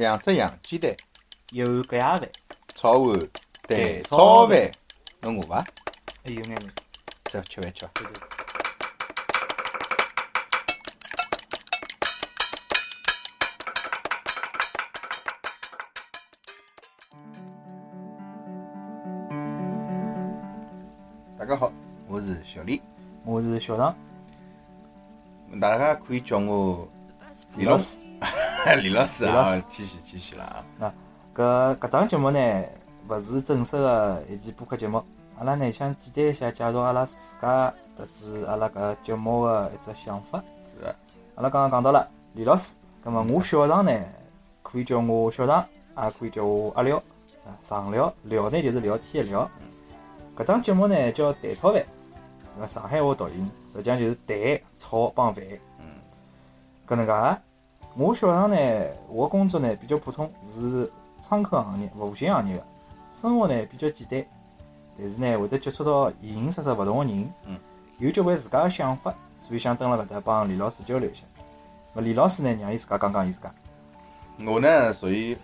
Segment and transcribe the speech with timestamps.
[0.00, 0.96] 两只洋鸡蛋，
[1.50, 2.22] 一碗隔夜饭，
[2.74, 3.20] 炒碗
[3.68, 4.70] 蛋炒饭，
[5.20, 5.58] 侬饿伐？
[6.24, 6.72] 还有眼眼。
[7.24, 7.92] 走，吃饭吃伐？
[7.92, 8.14] 对对。
[21.38, 21.70] 大家好，
[22.08, 22.80] 我是小李，
[23.26, 23.94] 我是小张，
[25.60, 26.88] 大家可以叫我
[27.58, 28.09] 李老师。
[28.82, 30.92] 李老师李老啊师，继续继续了啊。
[31.34, 32.64] 搿搿档节目呢，
[33.08, 35.02] 勿是正式个一期播客节目，
[35.38, 40.42] 阿拉呢想简单一下介绍阿拉自家，特子阿拉搿节目个一只想法。
[40.74, 40.94] 是的，
[41.36, 43.98] 阿拉刚刚讲到了李老师，葛末我小常呢，
[44.62, 45.66] 可以叫我小常，
[45.96, 46.98] 也可以叫我阿廖，
[47.46, 49.50] 啊，常廖，廖呢就是聊天个聊。
[50.36, 51.82] 搿档节目呢叫蛋炒饭，
[52.60, 54.36] 搿上海话读音，实际上就是蛋
[54.78, 55.42] 炒帮饭。
[55.78, 55.86] 嗯
[56.86, 57.40] 搿能介啊，
[57.96, 58.56] 我小常呢，
[59.08, 60.90] 我工作呢比较普通，是
[61.26, 62.64] 窗口行业、服务性行业个，
[63.12, 64.24] 生活呢比较简单，
[64.96, 67.58] 但是呢会得接触到形形色色勿同个人，嗯，
[67.98, 71.22] 有交关自家的想法，所以想蹲辣搿搭帮李老师交流一下。
[71.92, 73.52] 那李老师呢，让伊自家讲讲伊自家。
[74.46, 75.36] 我呢属于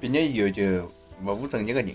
[0.00, 0.86] 毕业以后就
[1.22, 1.94] 不务正业个人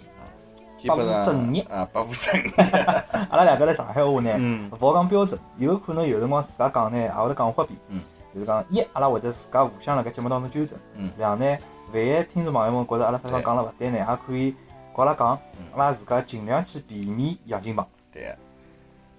[0.78, 2.52] 啊，基本上不务正业啊，不务正业。
[3.30, 7.80] 阿拉两个来上海话呢，嗯勿好讲标准，有可能有辰光自家讲呢，也会得讲花边。
[7.90, 8.02] 嗯。
[8.34, 10.78] 就是讲一，阿拉会得自家互相辣盖节目当中纠正。
[10.96, 11.46] 嗯两呢，
[11.94, 14.56] 万一听众朋友们觉着阿拉啥地方讲了勿对呢，也可以
[14.96, 17.86] 跟阿拉讲嗯，阿拉自家尽量去避免洋泾浜。
[18.12, 18.36] 对个。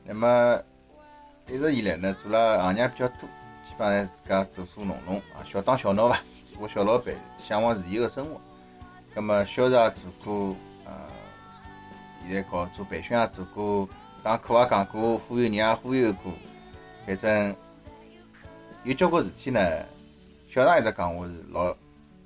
[0.04, 0.58] 那么
[1.48, 3.28] 一直以来呢，做了行业比较多，
[3.66, 6.18] 基本上自家做做弄弄啊，小打小闹伐，
[6.52, 8.40] 做个小老板，向往自由个生活。
[9.14, 10.92] 那么销售也做过，呃，
[12.26, 13.88] 现在搞做培训也做过，
[14.22, 16.32] 讲课也讲过，忽悠人也忽悠过，
[17.06, 17.54] 反正
[18.84, 19.60] 有交关事体呢。
[20.50, 21.76] 小常一直讲我是老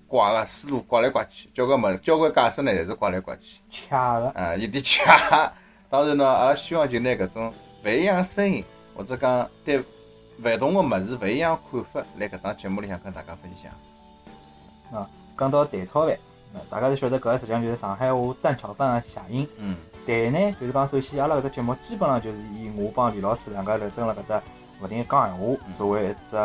[0.07, 3.59] 怪个，思路怪来怪去，交关物，交关解释呢，侪是怪来怪去。
[3.71, 5.53] 恰个，啊，有点恰。
[5.91, 7.53] 当然呢，阿拉希望就拿搿种
[7.85, 8.65] 勿一样的声音，
[8.97, 15.09] 或者讲对勿同个物事勿一样的看法，来搿档节目里向跟大家分享。
[15.37, 16.17] 讲到蛋炒饭，
[16.55, 19.49] 那大家都晓得搿个实际上就是上海话蛋炒饭个谐音。
[19.59, 19.77] 嗯
[20.07, 24.43] 蛋呢，就是讲首先阿拉搿只节目基本上就是以我帮李老师两个头蹲辣搿搭
[24.81, 25.75] 勿停地讲闲话嗯。
[25.75, 26.37] 作为一只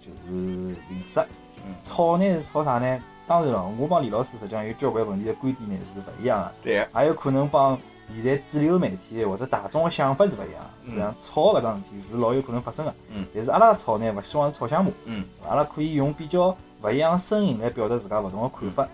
[0.00, 1.20] 就是形式。
[1.66, 3.02] 嗯，炒呢是吵啥呢？
[3.26, 7.78] 当然了，我帮李老师实际上有交关问题的观点呢是勿一样的，对个，也有可能帮
[8.14, 12.94] 现在主流媒体或者大众的想法是勿一样实际上，炒搿桩事体是老有可能发生的。
[13.10, 13.26] 嗯。
[13.34, 15.24] 但是阿拉吵呢，勿希望是吵相骂，嗯。
[15.46, 18.88] 阿拉可以用比较勿一样的声音来表达自家勿同的看法。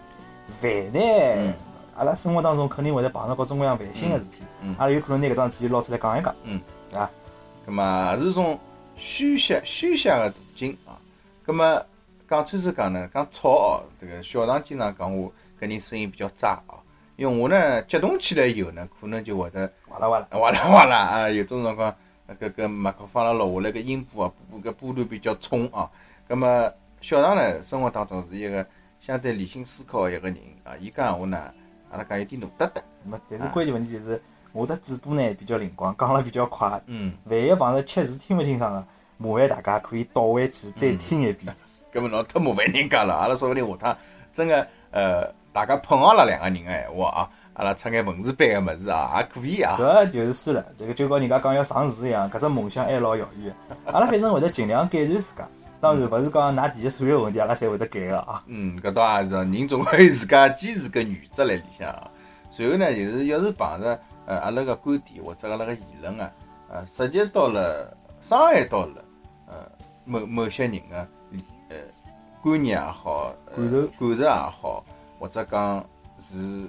[0.60, 1.54] 烦呢嗯，
[1.96, 6.60] 阿拉生活当中肯定会得碰到各种各样烦心个事体，嗯阿拉有可能拿搿桩事体捞出来讲一讲，嗯，
[6.90, 7.10] 对伐？
[7.66, 8.58] 葛么是种
[8.98, 10.98] 宣泄宣泄个途径啊。
[11.44, 11.82] 葛么
[12.28, 16.76] 讲穿是讲呢，讲吵哦，这个小唐经常讲我搿人声音比较渣啊，
[17.16, 19.70] 因为我呢激动起来以后呢，可能就会得。
[19.88, 21.30] 哇啦哇啦，哇啦哇啦 啊！
[21.30, 21.94] 有种辰光，
[22.40, 25.88] 搿搿麦克风啦落下来，个音波啊，波搿波段比较冲啊。
[26.26, 28.66] 葛么小唐呢，生活当中是一个
[29.00, 30.72] 相对理性思考的一个人啊。
[30.80, 31.52] 伊讲闲话呢，
[31.94, 32.82] 阿拉讲有点努得得。
[33.04, 34.20] 没但是关键问题就是
[34.52, 38.84] 我的嘴巴呢比较灵光，讲了比较快，嗯，万一碰着确实听勿清爽个，
[39.18, 41.54] 麻烦大家可以倒回去再听一遍。
[41.92, 43.14] 搿么侬太麻烦人家了。
[43.14, 43.96] 阿拉说不定下趟
[44.34, 49.76] 真个呃，大家碰上了两个人个闲话啊，阿拉出眼文字版个物事啊，也可以啊。
[49.78, 53.92] 搿就是算了，这个就跟人家讲要上市一样，搿只梦想还老遥远的。
[53.92, 55.48] 阿拉反正会得尽量改善自家，
[55.84, 58.42] 当然勿是讲㑚提的所有问题阿拉侪会得改个啊。
[58.46, 62.10] 嗯，搿倒也是哦，人总归有自家坚持个原则辣里向啊。
[62.50, 66.32] 随后呢，就是要是碰着呃阿拉个观点或者阿拉个言论啊，
[66.70, 69.04] 呃，涉及到了伤害到了
[69.46, 69.54] 呃
[70.06, 71.76] 某某些人个理呃
[72.42, 74.84] 观念也好，呃感受感受也好，
[75.18, 75.84] 或者讲
[76.22, 76.66] 是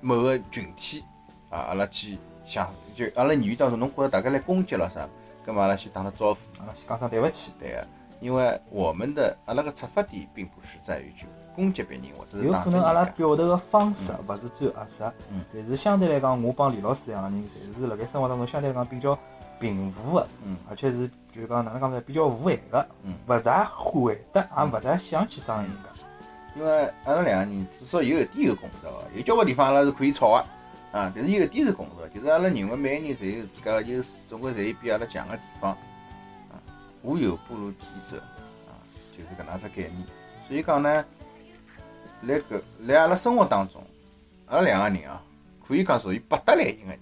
[0.00, 1.04] 某个群体
[1.50, 5.06] 啊，阿拉去想就阿拉言语当中，侬觉着大家来攻击了啥？
[5.44, 6.40] 葛末阿拉先打个招呼。
[6.58, 7.86] 阿拉先讲声对勿起，对个，
[8.20, 15.02] 因为我们的阿拉个出发点并不是在于去攻击别人或者是有可能阿拉表达个方式勿是最合适
[15.32, 19.18] 嗯，但是相对来讲，我帮李老师两个人侪是辣盖生活当中相对来讲比较
[19.58, 20.56] 平和个，嗯。
[20.68, 25.88] 而且是就是讲哪能讲呢，比较无害个，嗯，勿大会得，也勿大想去伤害人家。
[26.58, 30.36] 因为阿拉两个人至少有一点有共识个，有交关地方阿拉是可以吵个
[30.98, 35.72] 啊，但是有一点是共识的，就是阿拉认为每个人侪有自家个优势，总归侪有比阿拉强个地方。
[35.72, 35.78] 啊，
[37.06, 38.18] 无有不如己者
[38.66, 38.74] 啊，
[39.16, 40.04] 就是搿能只概念。
[40.48, 41.04] 所以讲呢，
[42.22, 43.80] 辣搿辣阿拉生活当中，
[44.46, 45.22] 阿拉两个人啊，
[45.66, 46.98] 可以讲属于百搭类型个人，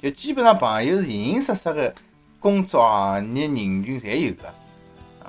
[0.00, 1.92] 就基本上朋友是形形色色个
[2.38, 4.44] 工作行业人群侪有个。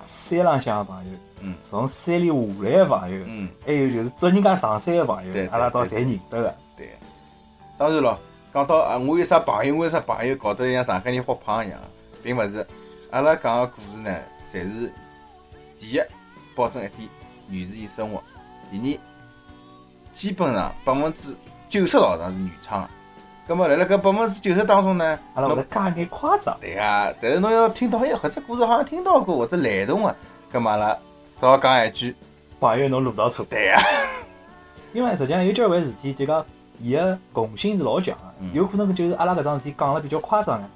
[0.07, 6.55] 山浪向个朋友，嗯从山里下来个朋友，嗯，还有就是捉人家上山个朋对友，阿拉倒侪认得个。
[6.77, 6.89] 对。
[7.77, 8.19] 当然咯，
[8.53, 11.79] 讲到啊，我有啥朋友，我有啥朋友，搞得像上海人发胖一样，
[12.23, 12.65] 并勿是。
[13.11, 14.09] 阿拉讲个故事呢，
[14.53, 14.91] 侪是
[15.77, 15.99] 第一，
[16.55, 17.09] 保证一点
[17.49, 18.21] 原始性生活；
[18.71, 18.99] 第二，
[20.13, 21.35] 基本上百分之
[21.69, 22.89] 九十以上是原创个。
[23.49, 26.57] 葛末辣辣搿百分之九十当中呢，阿拉会得加眼夸张。
[26.61, 30.15] 对呀，但是侬要听到，哎，搿只故事好像听到过或者雷同个，
[30.49, 30.97] 葛末阿拉
[31.37, 32.15] 只好讲一句，
[32.61, 33.77] 朋友侬路到错，对呀，
[34.93, 36.45] 因为实际上有交关事体，就讲
[36.79, 40.69] 伊个共性是老强个嗯，有可能就是阿拉搿桩事体讲了比较夸张个嗯，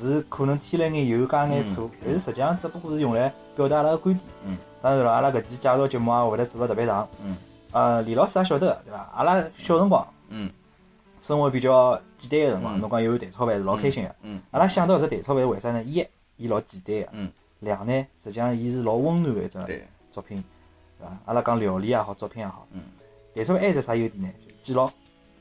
[0.00, 4.26] 是可能添了眼油加眼醋嗯，但是实际上只不过是用来表达阿拉个观点。
[4.44, 4.56] 嗯。
[4.80, 7.08] 当然了，阿拉搿期介绍节目也会得做了特别长。
[7.22, 7.36] 嗯。
[7.72, 9.10] 呃，李老师也晓得个，对伐？
[9.14, 10.50] 阿拉小辰光嗯
[11.20, 14.14] 生活比较简单个辰光，嗯侬讲有蛋炒饭是老开心个。
[14.22, 15.82] 嗯阿拉想到搿只蛋炒饭为啥呢？
[15.82, 16.06] 一，
[16.36, 17.08] 伊老简单个。
[17.12, 17.30] 嗯。
[17.60, 17.92] 两呢，
[18.22, 20.42] 实际上伊是老温暖个一只对，作品，
[20.98, 21.18] 对伐？
[21.26, 22.80] 阿拉讲料理也好，作品也好，嗯
[23.34, 24.28] 蛋炒饭还有只啥优点呢？
[24.62, 24.88] 记牢，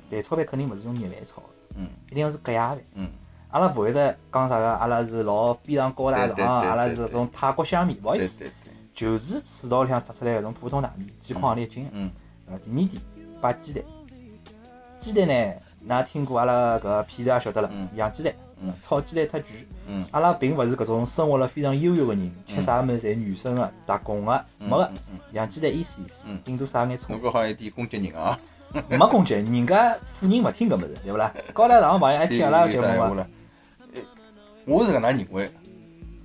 [0.09, 1.47] 蛋炒饭肯定勿是用热饭炒个，
[1.77, 2.79] 嗯一定要是隔夜饭。
[2.95, 3.09] 嗯
[3.57, 8.45] 阿拉勿会得讲啥个，阿拉是老非常高大上，阿拉是搿种泰国香米，勿好意思，
[8.93, 11.89] 就是水稻里向摘出来搿种普通大米，几块钿一斤。
[11.91, 12.11] 嗯
[12.47, 13.01] 呃，第二点，
[13.41, 13.83] 摆鸡蛋。
[15.01, 15.53] 鸡蛋呢，
[15.89, 18.31] 㑚听过阿拉搿片头也晓得了嗯，养鸡蛋
[18.61, 19.49] 嗯，炒鸡蛋太贵。
[19.87, 24.91] 嗯阿拉并勿是搿种生活了非常优越个人，吃啥物事侪原生个、打工个，嗯，没个。
[25.31, 28.37] 养鸡蛋意思意思嗯，顶多撒眼葱侬，搿好像有点攻击人啊，
[28.87, 31.33] 没攻击，人家富人勿听搿物事，对勿啦？
[31.53, 33.25] 高大上个朋友还听阿拉个节目嘛？
[34.67, 35.49] 我是搿能认为，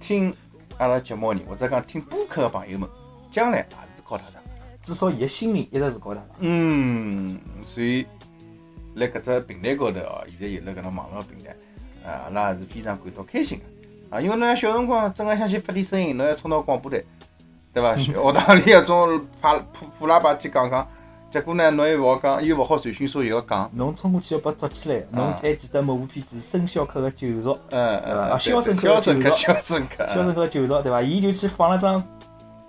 [0.00, 0.34] 听
[0.76, 2.88] 阿拉节目人，或者讲听播客个朋友们，
[3.30, 4.42] 将来也是高大上。
[4.82, 6.30] 至少伊个心灵一直是高大上。
[6.40, 8.04] 嗯，所以
[8.94, 11.50] 辣搿只平台高头哦，现在有了搿能网络平台，
[12.04, 14.16] 啊，阿拉也是非常感到开心个。
[14.16, 17.00] 啊，因为侬像小辰光真个想去发点声音，侬要冲到广播台，
[17.72, 17.94] 对伐？
[17.94, 20.84] 学堂里搿种派破破喇叭去讲讲，
[21.32, 27.50] 结果呢，侬又勿好讲，又勿好传讯说又要讲，侬冲过去要被捉起来，侬还记得某部片子《生肖克个救赎》？
[27.70, 31.00] 嗯嗯，啊肖申克肖申克，救肖申克，肖申克救赎，对伐？
[31.00, 32.04] 伊就去放了张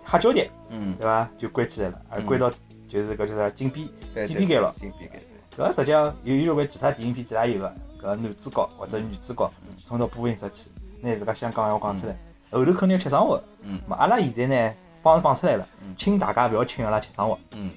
[0.05, 1.29] 黑胶碟，嗯，对伐？
[1.37, 2.49] 就关起来了，而嗯关到
[2.87, 4.73] 就是搿叫啥禁闭对禁闭间了。
[4.79, 5.21] 禁闭间，
[5.57, 9.51] 搿实际上有有交关其他电影片子也有个，搿男主角或者女主角
[9.85, 10.69] 冲到播音室去，
[11.05, 12.15] 拿自家想讲闲话讲出来，
[12.51, 13.41] 后头肯定要吃生活。
[13.65, 17.37] 嗯嘛，阿拉现在呢放是放出来了嗯，请大家勿要请阿拉吃生活。
[17.55, 17.69] 嗯。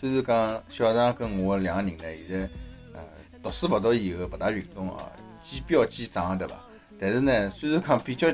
[0.00, 2.48] 虽然讲小常跟我两个人呢，现在
[2.94, 3.00] 呃
[3.42, 5.04] 读书勿读以后勿大运动啊，
[5.44, 6.56] 见标见长对伐？
[6.98, 8.26] 但是呢，虽然讲比较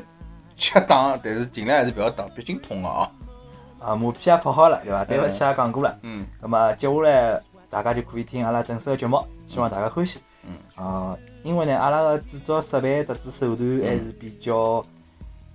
[0.57, 3.11] 吃打，但是尽量还是勿要打，毕竟痛个啊。
[3.81, 5.05] 啊，马屁也拍好了，对伐？
[5.05, 5.99] 对勿起也讲过了。
[6.03, 10.21] 嗯那么接下来大家就可以听阿拉正式个节目，希望大家欢喜。
[10.49, 10.85] 嗯。
[10.85, 14.81] 啊，因为呢，阿拉个制作设备特子手段还是比较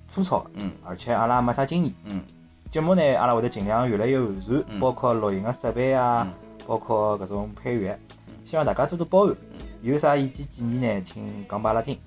[0.10, 1.94] 粗糙的，嗯而且阿拉也没啥经验。
[2.04, 2.22] 嗯
[2.72, 6.26] 节目呢，阿拉会得尽量越来越完善，包括录音个设备啊，
[6.66, 8.00] 包括各种配乐，
[8.46, 9.36] 希望大家多多包涵。
[9.82, 12.00] 有啥意见建议呢，请讲拨阿拉听。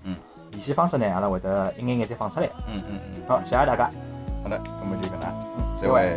[0.52, 2.48] 联系方式呢，阿拉会得一眼眼再放出来。
[2.66, 3.90] 嗯嗯嗯，好，谢谢大家。
[4.42, 5.34] 好的，那么就搿能，
[5.76, 6.14] 再会。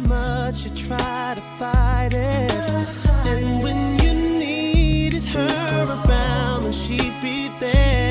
[0.00, 2.50] Much you try to fight it,
[3.26, 8.09] and when you needed her around, she'd be there.